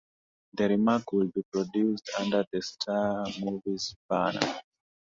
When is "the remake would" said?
0.53-1.31